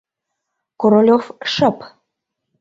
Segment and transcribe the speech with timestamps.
[0.81, 1.23] Королёв
[1.53, 1.77] шып.